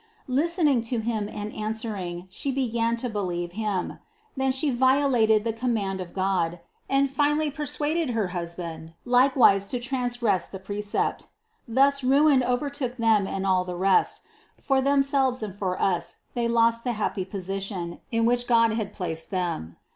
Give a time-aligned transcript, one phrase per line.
[0.27, 3.99] Listening to him and answering, she began to believe him;
[4.35, 6.57] then she vio lated the command of God,
[6.89, 11.27] and finally persuaded her husband likewise to transgress the precept.
[11.67, 14.23] Thus ruin, overtook them and all the rest:
[14.59, 19.29] for themselves and for us they lost the happy position, in which God had placed
[19.29, 19.75] them.